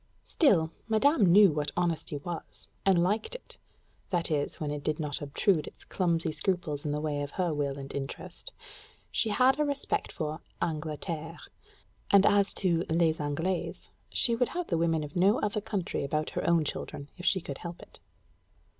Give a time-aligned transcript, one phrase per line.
[0.25, 3.57] Still, madame knew what honesty was, and liked it
[4.09, 7.53] that is, when it did not obtrude its clumsy scruples in the way of her
[7.53, 8.51] will and interest.
[9.11, 11.37] She had a respect for "Angleterre";
[12.09, 16.31] and as to "les Anglaises," she would have the women of no other country about
[16.31, 17.99] her own children, if she could help it.